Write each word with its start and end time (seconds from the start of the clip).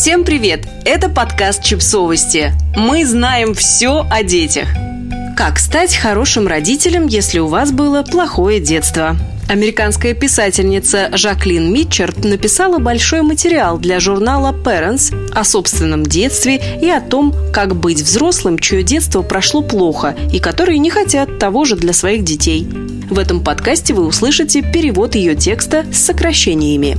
Всем 0.00 0.24
привет! 0.24 0.66
Это 0.86 1.10
подкаст 1.10 1.62
«Чипсовости». 1.62 2.54
Мы 2.74 3.04
знаем 3.04 3.52
все 3.52 4.06
о 4.10 4.22
детях. 4.22 4.66
Как 5.36 5.58
стать 5.58 5.94
хорошим 5.94 6.46
родителем, 6.46 7.06
если 7.06 7.38
у 7.38 7.48
вас 7.48 7.70
было 7.70 8.02
плохое 8.02 8.60
детство? 8.60 9.18
Американская 9.46 10.14
писательница 10.14 11.10
Жаклин 11.12 11.70
Митчерт 11.70 12.24
написала 12.24 12.78
большой 12.78 13.20
материал 13.20 13.76
для 13.76 14.00
журнала 14.00 14.54
Parents 14.54 15.14
о 15.34 15.44
собственном 15.44 16.06
детстве 16.06 16.62
и 16.80 16.88
о 16.88 17.02
том, 17.02 17.34
как 17.52 17.76
быть 17.76 18.00
взрослым, 18.00 18.58
чье 18.58 18.82
детство 18.82 19.20
прошло 19.20 19.60
плохо 19.60 20.16
и 20.32 20.40
которые 20.40 20.78
не 20.78 20.88
хотят 20.88 21.38
того 21.38 21.66
же 21.66 21.76
для 21.76 21.92
своих 21.92 22.24
детей. 22.24 22.66
В 23.10 23.18
этом 23.18 23.44
подкасте 23.44 23.92
вы 23.92 24.06
услышите 24.06 24.62
перевод 24.62 25.14
ее 25.14 25.36
текста 25.36 25.84
с 25.92 25.98
сокращениями. 25.98 26.96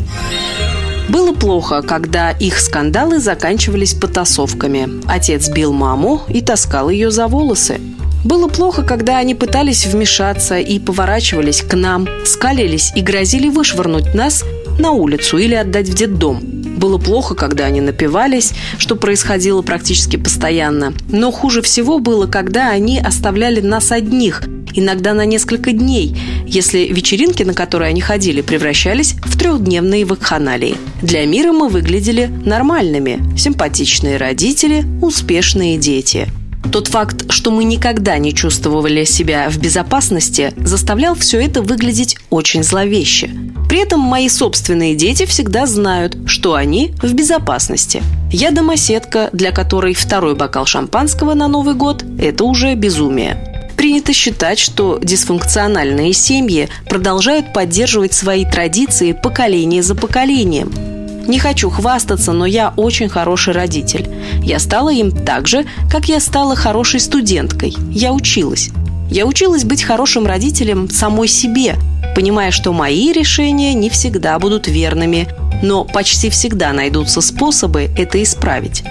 Было 1.09 1.33
плохо, 1.33 1.81
когда 1.81 2.31
их 2.31 2.59
скандалы 2.59 3.19
заканчивались 3.19 3.93
потасовками. 3.93 5.01
Отец 5.07 5.49
бил 5.49 5.73
маму 5.73 6.21
и 6.29 6.41
таскал 6.41 6.89
ее 6.89 7.11
за 7.11 7.27
волосы. 7.27 7.79
Было 8.23 8.47
плохо, 8.47 8.83
когда 8.83 9.17
они 9.17 9.33
пытались 9.33 9.85
вмешаться 9.85 10.59
и 10.59 10.79
поворачивались 10.79 11.61
к 11.61 11.75
нам, 11.75 12.07
скалились 12.23 12.91
и 12.95 13.01
грозили 13.01 13.49
вышвырнуть 13.49 14.13
нас 14.13 14.43
на 14.77 14.91
улицу 14.91 15.37
или 15.37 15.55
отдать 15.55 15.89
в 15.89 15.95
детдом. 15.95 16.39
Было 16.81 16.97
плохо, 16.97 17.35
когда 17.35 17.65
они 17.65 17.81
напивались, 17.81 18.53
что 18.77 18.95
происходило 18.95 19.61
практически 19.61 20.17
постоянно. 20.17 20.93
Но 21.09 21.31
хуже 21.31 21.61
всего 21.61 21.99
было, 21.99 22.25
когда 22.27 22.69
они 22.69 22.99
оставляли 22.99 23.61
нас 23.61 23.91
одних, 23.91 24.43
иногда 24.73 25.13
на 25.13 25.25
несколько 25.25 25.71
дней, 25.71 26.15
если 26.45 26.87
вечеринки, 26.87 27.43
на 27.43 27.53
которые 27.53 27.89
они 27.89 28.01
ходили, 28.01 28.41
превращались 28.41 29.13
в 29.23 29.37
трехдневные 29.37 30.05
вакханалии. 30.05 30.75
Для 31.01 31.25
мира 31.25 31.51
мы 31.51 31.69
выглядели 31.69 32.31
нормальными, 32.45 33.19
симпатичные 33.37 34.17
родители, 34.17 34.83
успешные 35.01 35.77
дети– 35.77 36.27
тот 36.71 36.87
факт, 36.87 37.29
что 37.29 37.51
мы 37.51 37.63
никогда 37.63 38.17
не 38.17 38.33
чувствовали 38.33 39.03
себя 39.03 39.49
в 39.49 39.57
безопасности, 39.57 40.53
заставлял 40.57 41.15
все 41.15 41.41
это 41.41 41.61
выглядеть 41.61 42.17
очень 42.29 42.63
зловеще. 42.63 43.29
При 43.67 43.79
этом 43.79 43.99
мои 43.99 44.29
собственные 44.29 44.95
дети 44.95 45.25
всегда 45.25 45.65
знают, 45.65 46.17
что 46.27 46.55
они 46.55 46.93
в 47.01 47.13
безопасности. 47.13 48.01
Я 48.31 48.51
домоседка, 48.51 49.29
для 49.33 49.51
которой 49.51 49.93
второй 49.93 50.35
бокал 50.35 50.65
шампанского 50.65 51.33
на 51.33 51.47
Новый 51.47 51.75
год– 51.75 52.05
это 52.19 52.43
уже 52.43 52.75
безумие. 52.75 53.50
Принято 53.81 54.13
считать, 54.13 54.59
что 54.59 54.99
дисфункциональные 55.01 56.13
семьи 56.13 56.69
продолжают 56.87 57.51
поддерживать 57.51 58.13
свои 58.13 58.45
традиции 58.45 59.11
поколение 59.11 59.81
за 59.81 59.95
поколением– 59.95 60.71
не 61.27 61.39
хочу 61.39 61.71
хвастаться, 61.71 62.31
но 62.31 62.45
я 62.45 62.73
очень 62.77 63.09
хороший 63.09 63.53
родитель. 63.53 64.07
Я 64.43 64.59
стала 64.59 64.93
им 64.93 65.11
так 65.11 65.47
же, 65.47 65.65
как 65.89 66.09
я 66.09 66.19
стала 66.19 66.55
хорошей 66.55 66.99
студенткой. 66.99 67.73
Я 67.89 68.13
училась. 68.13 68.69
Я 69.09 69.25
училась 69.25 69.63
быть 69.63 69.81
хорошим 69.81 70.27
родителем 70.27 70.87
самой 70.89 71.27
себе, 71.27 71.75
понимая, 72.15 72.51
что 72.51 72.73
мои 72.73 73.11
решения 73.11 73.73
не 73.73 73.89
всегда 73.89 74.37
будут 74.37 74.67
верными, 74.67 75.27
но 75.63 75.85
почти 75.85 76.29
всегда 76.29 76.71
найдутся 76.71 77.21
способы 77.21 77.89
это 77.97 78.21
исправить. 78.21 78.83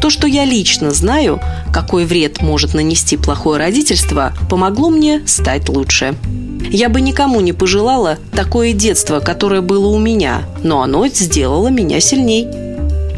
То, 0.00 0.10
что 0.10 0.26
я 0.26 0.44
лично 0.44 0.90
знаю, 0.90 1.40
какой 1.72 2.04
вред 2.04 2.42
может 2.42 2.74
нанести 2.74 3.16
плохое 3.16 3.58
родительство, 3.58 4.32
помогло 4.50 4.90
мне 4.90 5.22
стать 5.26 5.68
лучше. 5.68 6.14
Я 6.70 6.88
бы 6.88 7.00
никому 7.00 7.40
не 7.40 7.52
пожелала 7.52 8.18
такое 8.32 8.72
детство, 8.72 9.20
которое 9.20 9.60
было 9.60 9.88
у 9.88 9.98
меня, 9.98 10.42
но 10.62 10.82
оно 10.82 11.06
сделало 11.08 11.68
меня 11.68 12.00
сильней. 12.00 12.46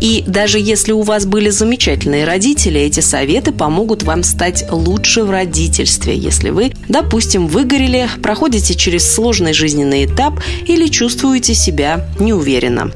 И 0.01 0.23
даже 0.27 0.61
если 0.61 0.93
у 0.93 1.03
вас 1.03 1.27
были 1.27 1.51
замечательные 1.51 2.25
родители, 2.25 2.81
эти 2.81 3.01
советы 3.01 3.51
помогут 3.51 4.05
вам 4.05 4.23
стать 4.23 4.65
лучше 4.71 5.25
в 5.25 5.31
родительстве, 5.31 6.17
если 6.17 6.51
вы, 6.51 6.73
допустим, 6.89 7.49
выгорели, 7.49 8.09
проходите 8.23 8.75
через 8.75 9.11
сложный 9.13 9.55
жизненный 9.55 10.05
этап 10.05 10.41
или 10.67 10.87
чувствуете 10.87 11.55
себя 11.55 12.07
неуверенно. 12.21 12.93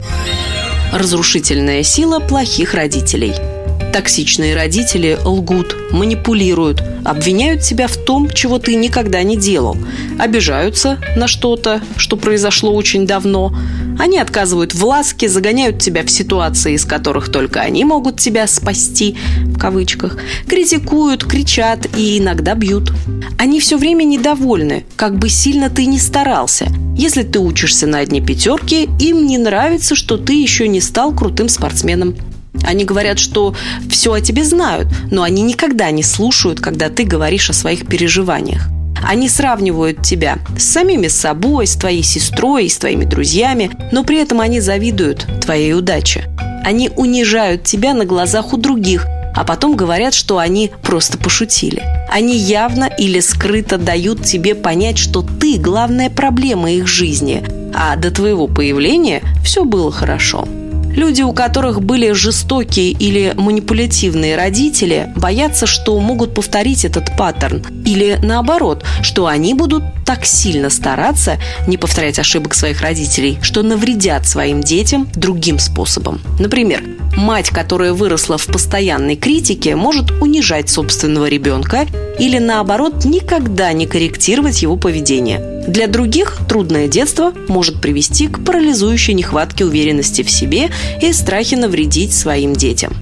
Разрушительная 0.93 1.83
сила 1.83 2.21
плохих 2.21 2.75
родителей– 2.75 3.35
Токсичные 3.93 4.55
родители 4.55 5.19
лгут, 5.23 5.77
манипулируют, 5.91 6.83
обвиняют 7.05 7.61
тебя 7.61 7.87
в 7.89 7.97
том, 7.99 8.31
чего 8.31 8.59
ты 8.59 8.75
никогда 8.75 9.23
не 9.23 9.37
делал, 9.37 9.77
обижаются 10.19 10.99
на 11.15 11.29
что-то, 11.29 11.83
что 11.99 12.17
произошло 12.17 12.75
очень 12.75 13.07
давно. 13.07 13.55
Они 13.99 14.19
отказывают 14.19 14.75
в 14.75 14.83
ласке, 14.83 15.29
загоняют 15.29 15.79
тебя 15.79 16.05
в 16.05 16.11
ситуации, 16.11 16.73
из 16.73 16.87
которых 16.87 17.31
только 17.31 17.61
они 17.61 17.85
могут 17.85 18.19
тебя 18.19 18.47
спасти, 18.47 19.17
в 19.45 19.59
кавычках, 19.59 20.17
критикуют, 20.49 21.25
кричат 21.25 21.87
и 21.95 22.19
иногда 22.19 22.55
бьют. 22.55 22.93
Они 23.39 23.61
все 23.61 23.77
время 23.77 24.05
недовольны, 24.05 24.87
как 24.97 25.19
бы 25.19 25.29
сильно 25.29 25.69
ты 25.69 25.85
ни 25.85 25.99
старался. 25.99 26.69
Если 26.97 27.25
ты 27.25 27.39
учишься 27.39 27.87
на 27.87 27.99
одни 27.99 28.23
пятерки, 28.23 28.89
им 28.99 29.27
не 29.27 29.37
нравится, 29.37 29.95
что 29.95 30.17
ты 30.17 30.33
еще 30.33 30.67
не 30.67 30.81
стал 30.81 31.13
крутым 31.15 31.51
спортсменом. 31.51 32.17
Они 32.63 32.85
говорят, 32.85 33.19
что 33.19 33.55
все 33.89 34.13
о 34.15 34.21
тебе 34.21 34.45
знают, 34.45 34.89
но 35.11 35.23
они 35.23 35.43
никогда 35.43 35.91
не 35.91 36.03
слушают, 36.03 36.61
когда 36.61 36.89
ты 36.89 37.05
говоришь 37.05 37.51
о 37.51 37.55
своих 37.55 37.87
переживаниях. 37.87 38.69
Они 39.03 39.29
сравнивают 39.29 40.03
тебя 40.03 40.39
с 40.57 40.65
самими 40.65 41.09
собой, 41.09 41.67
с 41.67 41.75
твоей 41.75 42.03
сестрой, 42.03 42.69
с 42.69 42.79
твоими 42.79 43.05
друзьями, 43.05 43.71
но 43.91 44.05
при 44.05 44.19
этом 44.19 44.41
они 44.41 44.61
завидуют 44.61 45.27
твоей 45.41 45.75
удаче. 45.75 46.29
Они 46.65 46.89
унижают 46.97 47.65
тебя 47.65 47.95
на 47.95 48.05
глазах 48.05 48.53
у 48.53 48.57
других, 48.57 49.07
а 49.35 49.45
потом 49.45 49.75
говорят, 49.75 50.15
что 50.15 50.39
они 50.39 50.71
просто 50.83 51.19
пошутили. 51.19 51.83
Они 52.09 52.37
явно 52.37 52.85
или 52.85 53.19
скрыто 53.21 53.79
дают 53.79 54.25
тебе 54.25 54.55
понять, 54.55 54.99
что 54.99 55.23
ты 55.23 55.57
главная 55.57 56.11
проблема 56.11 56.71
их 56.71 56.87
жизни, 56.87 57.43
а 57.75 57.97
до 57.97 58.11
твоего 58.11 58.47
появления 58.47 59.23
все 59.43 59.65
было 59.65 59.91
хорошо. 59.91 60.47
Люди, 60.95 61.23
у 61.23 61.33
которых 61.33 61.83
были 61.83 62.13
жестокие 62.13 62.91
или 62.91 63.33
манипулятивные 63.37 64.37
родители, 64.37 65.13
боятся, 65.17 65.67
что 65.67 65.99
могут 66.01 66.35
повторить 66.35 66.85
этот 66.85 67.17
паттерн. 67.17 67.65
Или 67.85 68.19
наоборот, 68.23 68.85
что 69.03 69.27
они 69.27 69.55
будут 69.55 69.83
так 70.13 70.27
сильно 70.27 70.69
стараться 70.69 71.39
не 71.67 71.79
повторять 71.79 72.19
ошибок 72.19 72.53
своих 72.53 72.83
родителей, 72.83 73.39
что 73.41 73.63
навредят 73.63 74.27
своим 74.27 74.61
детям 74.61 75.09
другим 75.15 75.59
способом. 75.59 76.21
Например, 76.39 76.83
мать, 77.17 77.49
которая 77.49 77.95
выросла 77.95 78.37
в 78.37 78.45
постоянной 78.45 79.17
критике, 79.17 79.75
может 79.75 80.11
унижать 80.11 80.69
собственного 80.69 81.31
ребенка 81.31 81.87
или 82.19 82.39
наоборот 82.39 83.07
никогда 83.07 83.73
не 83.73 83.87
корректировать 83.87 84.61
его 84.61 84.77
поведение– 84.77 85.49
для 85.63 85.87
других 85.87 86.39
трудное 86.49 86.89
детство 86.89 87.33
может 87.47 87.81
привести 87.81 88.27
к 88.27 88.45
парализующей 88.45 89.15
нехватке 89.15 89.65
уверенности 89.65 90.23
в 90.23 90.31
себе 90.31 90.71
и 91.01 91.13
страхе 91.13 91.57
навредить 91.57 92.13
своим 92.13 92.53
детям. 92.53 92.93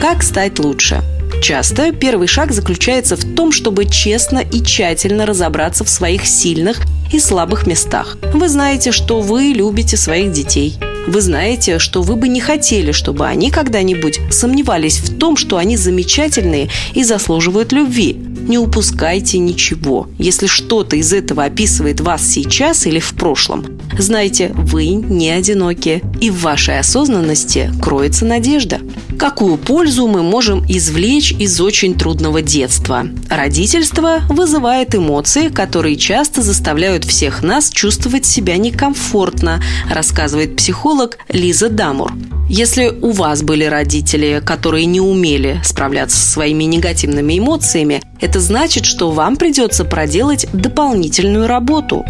Как 0.00 0.22
стать 0.22 0.58
лучше? 0.58 1.02
Часто 1.40 1.92
первый 1.92 2.26
шаг 2.26 2.52
заключается 2.52 3.16
в 3.16 3.34
том, 3.34 3.52
чтобы 3.52 3.84
честно 3.86 4.38
и 4.38 4.62
тщательно 4.62 5.24
разобраться 5.24 5.84
в 5.84 5.88
своих 5.88 6.26
сильных 6.26 6.82
и 7.12 7.20
слабых 7.20 7.66
местах. 7.66 8.18
Вы 8.34 8.48
знаете, 8.48 8.92
что 8.92 9.20
вы 9.20 9.52
любите 9.54 9.96
своих 9.96 10.32
детей. 10.32 10.76
Вы 11.06 11.20
знаете, 11.20 11.78
что 11.78 12.02
вы 12.02 12.16
бы 12.16 12.28
не 12.28 12.40
хотели, 12.40 12.92
чтобы 12.92 13.26
они 13.26 13.50
когда-нибудь 13.50 14.20
сомневались 14.30 14.98
в 14.98 15.16
том, 15.18 15.36
что 15.36 15.56
они 15.56 15.76
замечательные 15.76 16.68
и 16.92 17.04
заслуживают 17.04 17.72
любви 17.72 18.28
не 18.48 18.58
упускайте 18.58 19.38
ничего. 19.38 20.08
Если 20.18 20.46
что-то 20.46 20.96
из 20.96 21.12
этого 21.12 21.44
описывает 21.44 22.00
вас 22.00 22.26
сейчас 22.26 22.86
или 22.86 22.98
в 22.98 23.12
прошлом, 23.14 23.77
знайте, 23.96 24.52
вы 24.54 24.86
не 24.86 25.30
одиноки, 25.30 26.02
и 26.20 26.30
в 26.30 26.42
вашей 26.42 26.78
осознанности 26.78 27.70
кроется 27.80 28.24
надежда. 28.24 28.80
Какую 29.18 29.56
пользу 29.56 30.06
мы 30.06 30.22
можем 30.22 30.64
извлечь 30.68 31.32
из 31.32 31.60
очень 31.60 31.94
трудного 31.94 32.40
детства? 32.40 33.06
Родительство 33.28 34.20
вызывает 34.28 34.94
эмоции, 34.94 35.48
которые 35.48 35.96
часто 35.96 36.42
заставляют 36.42 37.04
всех 37.04 37.42
нас 37.42 37.70
чувствовать 37.70 38.26
себя 38.26 38.56
некомфортно, 38.56 39.60
рассказывает 39.90 40.56
психолог 40.56 41.18
Лиза 41.28 41.68
Дамур. 41.68 42.12
Если 42.48 42.86
у 42.86 43.10
вас 43.10 43.42
были 43.42 43.64
родители, 43.64 44.40
которые 44.44 44.86
не 44.86 45.00
умели 45.00 45.60
справляться 45.64 46.16
со 46.16 46.30
своими 46.30 46.64
негативными 46.64 47.38
эмоциями, 47.38 48.02
это 48.20 48.40
значит, 48.40 48.86
что 48.86 49.10
вам 49.10 49.36
придется 49.36 49.84
проделать 49.84 50.46
дополнительную 50.52 51.46
работу. 51.46 52.06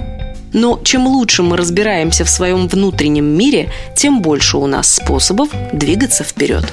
Но 0.52 0.80
чем 0.82 1.06
лучше 1.06 1.42
мы 1.42 1.56
разбираемся 1.56 2.24
в 2.24 2.30
своем 2.30 2.68
внутреннем 2.68 3.24
мире, 3.24 3.70
тем 3.96 4.22
больше 4.22 4.56
у 4.56 4.66
нас 4.66 4.94
способов 4.94 5.48
двигаться 5.72 6.24
вперед. 6.24 6.64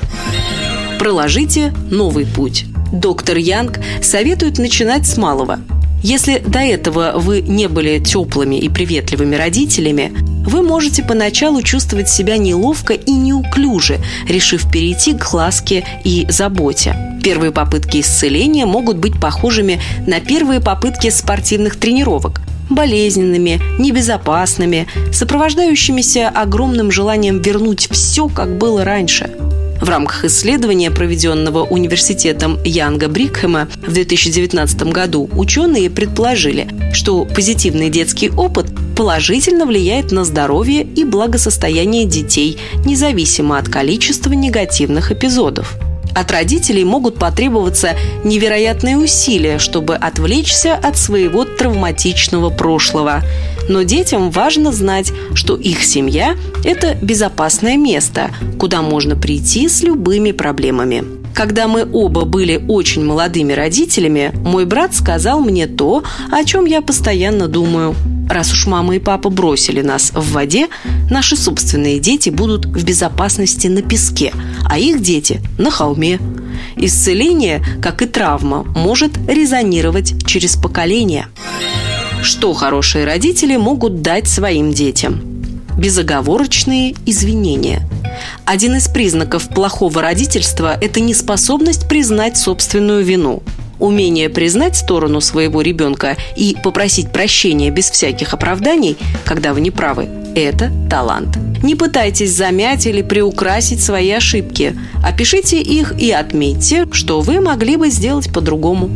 Проложите 0.99 1.73
новый 1.91 2.25
путь. 2.25 2.65
Доктор 2.91 3.37
Янг 3.37 3.79
советует 4.01 4.57
начинать 4.57 5.05
с 5.05 5.17
малого. 5.17 5.59
Если 6.01 6.37
до 6.37 6.59
этого 6.59 7.13
вы 7.15 7.41
не 7.41 7.67
были 7.67 7.99
теплыми 7.99 8.57
и 8.57 8.69
приветливыми 8.69 9.35
родителями, 9.35 10.13
вы 10.45 10.61
можете 10.61 11.03
поначалу 11.03 11.63
чувствовать 11.63 12.09
себя 12.09 12.37
неловко 12.37 12.93
и 12.93 13.11
неуклюже, 13.11 13.99
решив 14.29 14.71
перейти 14.71 15.13
к 15.15 15.33
ласке 15.33 15.83
и 16.03 16.27
заботе. 16.29 16.95
Первые 17.23 17.51
попытки 17.51 18.01
исцеления 18.01 18.67
могут 18.67 18.97
быть 18.97 19.19
похожими 19.19 19.81
на 20.05 20.19
первые 20.19 20.61
попытки 20.61 21.09
спортивных 21.09 21.77
тренировок 21.77 22.41
болезненными, 22.69 23.61
небезопасными, 23.79 24.87
сопровождающимися 25.11 26.29
огромным 26.29 26.91
желанием 26.91 27.41
вернуть 27.41 27.87
все, 27.91 28.27
как 28.27 28.57
было 28.57 28.83
раньше– 28.83 29.29
в 29.81 29.89
рамках 29.89 30.25
исследования, 30.25 30.89
проведенного 30.89 31.63
университетом 31.63 32.57
Янга 32.63 33.07
Брикхэма 33.07 33.67
в 33.85 33.93
2019 33.93 34.83
году, 34.83 35.29
ученые 35.33 35.89
предположили, 35.89 36.67
что 36.93 37.25
позитивный 37.25 37.89
детский 37.89 38.29
опыт 38.29 38.67
положительно 38.95 39.65
влияет 39.65 40.11
на 40.11 40.23
здоровье 40.23 40.81
и 40.83 41.03
благосостояние 41.03 42.05
детей, 42.05 42.57
независимо 42.85 43.57
от 43.57 43.67
количества 43.67 44.31
негативных 44.31 45.11
эпизодов. 45.11 45.77
От 46.15 46.31
родителей 46.31 46.85
могут 46.85 47.19
потребоваться 47.19 47.89
невероятные 48.23 48.97
усилия, 48.97 49.59
чтобы 49.59 49.95
отвлечься 49.95 50.73
от 50.73 50.97
своего 50.97 51.43
травматичного 51.43 52.49
прошлого. 52.49 53.21
Но 53.67 53.81
детям 53.81 54.31
важно 54.31 54.71
знать, 54.71 55.11
что 55.33 55.57
их 55.57 55.83
семья– 55.83 56.37
это 56.63 56.95
безопасное 56.95 57.75
место, 57.75 58.31
куда 58.57 58.81
можно 58.81 59.17
прийти 59.17 59.67
с 59.67 59.83
любыми 59.83 60.31
проблемами. 60.31 61.03
Когда 61.33 61.67
мы 61.67 61.85
оба 61.91 62.23
были 62.23 62.63
очень 62.65 63.03
молодыми 63.03 63.51
родителями, 63.51 64.31
мой 64.45 64.65
брат 64.65 64.95
сказал 64.95 65.41
мне 65.41 65.67
то, 65.67 66.03
о 66.31 66.45
чем 66.45 66.63
я 66.63 66.81
постоянно 66.81 67.49
думаю. 67.49 67.93
Раз 68.29 68.51
уж 68.53 68.65
мама 68.67 68.95
и 68.95 68.99
папа 68.99 69.29
бросили 69.29 69.81
нас 69.81 70.11
в 70.13 70.33
воде, 70.33 70.67
наши 71.09 71.35
собственные 71.35 71.99
дети 71.99 72.29
будут 72.29 72.65
в 72.65 72.83
безопасности 72.83 73.67
на 73.67 73.81
песке, 73.81 74.33
а 74.67 74.77
их 74.77 75.01
дети– 75.01 75.41
на 75.57 75.71
холме. 75.71 76.19
Исцеление, 76.75 77.63
как 77.81 78.01
и 78.01 78.05
травма, 78.05 78.63
может 78.63 79.17
резонировать 79.27 80.25
через 80.25 80.55
поколения. 80.55 81.27
Что 82.23 82.53
хорошие 82.53 83.05
родители 83.05 83.55
могут 83.55 84.01
дать 84.01 84.27
своим 84.27 84.73
детям? 84.73 85.21
Безоговорочные 85.77 86.95
извинения– 87.05 87.87
один 88.45 88.75
из 88.75 88.87
признаков 88.87 89.49
плохого 89.49 90.01
родительства– 90.01 90.77
это 90.81 90.99
неспособность 90.99 91.87
признать 91.87 92.37
собственную 92.37 93.03
вину. 93.03 93.41
Умение 93.79 94.29
признать 94.29 94.75
сторону 94.75 95.21
своего 95.21 95.61
ребенка 95.61 96.17
и 96.35 96.55
попросить 96.63 97.11
прощения 97.11 97.71
без 97.71 97.89
всяких 97.89 98.33
оправданий, 98.33 98.97
когда 99.25 99.53
вы 99.53 99.61
не 99.61 99.71
правы– 99.71 100.07
это 100.35 100.71
талант. 100.89 101.37
Не 101.63 101.75
пытайтесь 101.75 102.31
замять 102.33 102.85
или 102.85 103.01
приукрасить 103.01 103.81
свои 103.81 104.11
ошибки. 104.11 104.77
Опишите 105.03 105.61
их 105.61 105.97
и 105.97 106.11
отметьте, 106.11 106.87
что 106.91 107.21
вы 107.21 107.39
могли 107.39 107.77
бы 107.77 107.89
сделать 107.89 108.31
по-другому. 108.31 108.89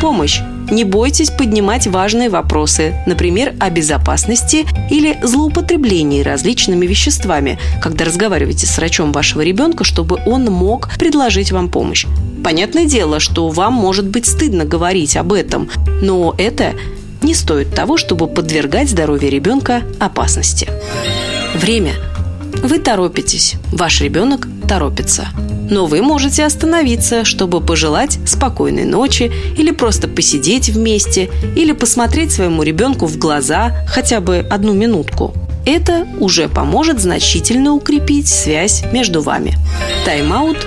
Помощь. 0.00 0.40
Не 0.70 0.84
бойтесь 0.84 1.30
поднимать 1.30 1.86
важные 1.86 2.28
вопросы, 2.28 2.94
например, 3.06 3.54
о 3.58 3.70
безопасности 3.70 4.64
или 4.90 5.18
злоупотреблении 5.22 6.22
различными 6.22 6.86
веществами, 6.86 7.58
когда 7.80 8.04
разговариваете 8.04 8.66
с 8.66 8.76
врачом 8.76 9.12
вашего 9.12 9.42
ребенка, 9.42 9.84
чтобы 9.84 10.20
он 10.26 10.44
мог 10.44 10.88
предложить 10.98 11.52
вам 11.52 11.68
помощь. 11.68 12.06
Понятное 12.42 12.86
дело, 12.86 13.20
что 13.20 13.48
вам 13.48 13.74
может 13.74 14.06
быть 14.06 14.26
стыдно 14.26 14.64
говорить 14.64 15.16
об 15.16 15.32
этом, 15.32 15.68
но 16.00 16.34
это 16.38 16.72
не 17.22 17.34
стоит 17.34 17.74
того, 17.74 17.96
чтобы 17.96 18.26
подвергать 18.26 18.90
здоровье 18.90 19.30
ребенка 19.30 19.82
опасности. 20.00 20.68
Время. 21.54 21.94
Вы 22.62 22.78
торопитесь, 22.78 23.56
ваш 23.72 24.00
ребенок 24.00 24.48
торопится– 24.68 25.28
но 25.72 25.86
вы 25.86 26.02
можете 26.02 26.44
остановиться, 26.44 27.24
чтобы 27.24 27.62
пожелать 27.62 28.18
спокойной 28.26 28.84
ночи 28.84 29.32
или 29.56 29.70
просто 29.70 30.06
посидеть 30.06 30.68
вместе, 30.68 31.30
или 31.56 31.72
посмотреть 31.72 32.30
своему 32.30 32.62
ребенку 32.62 33.06
в 33.06 33.16
глаза 33.16 33.74
хотя 33.88 34.20
бы 34.20 34.46
одну 34.50 34.74
минутку. 34.74 35.32
Это 35.64 36.06
уже 36.20 36.50
поможет 36.50 37.00
значительно 37.00 37.72
укрепить 37.72 38.28
связь 38.28 38.84
между 38.92 39.22
вами. 39.22 39.56
Тайм-аут 40.04 40.58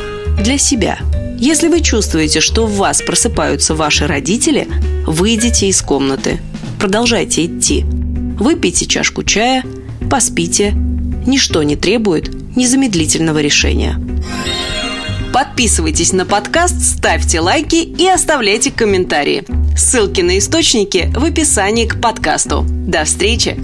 для 0.41 0.57
себя. 0.57 0.97
Если 1.37 1.67
вы 1.67 1.81
чувствуете, 1.81 2.39
что 2.39 2.65
в 2.65 2.77
вас 2.77 3.03
просыпаются 3.03 3.75
ваши 3.75 4.07
родители, 4.07 4.67
выйдите 5.05 5.67
из 5.67 5.83
комнаты. 5.83 6.39
Продолжайте 6.79 7.45
идти. 7.45 7.85
Выпейте 8.39 8.87
чашку 8.87 9.23
чая, 9.23 9.63
поспите. 10.09 10.73
Ничто 11.25 11.63
не 11.63 11.75
требует 11.75 12.55
незамедлительного 12.55 13.39
решения. 13.39 13.99
Подписывайтесь 15.33 16.13
на 16.13 16.25
подкаст, 16.25 16.81
ставьте 16.81 17.41
лайки 17.41 17.75
и 17.75 18.07
оставляйте 18.07 18.71
комментарии. 18.71 19.43
Ссылки 19.75 20.21
на 20.21 20.37
источники 20.37 21.11
в 21.13 21.25
описании 21.25 21.85
к 21.85 21.99
подкасту. 21.99 22.65
До 22.65 23.03
встречи! 23.03 23.57